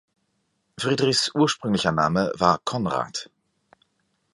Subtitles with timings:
[0.79, 3.29] Friedrichs ursprünglicher Name war Konrad.